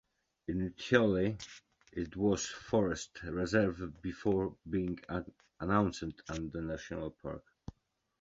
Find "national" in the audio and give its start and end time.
6.61-7.11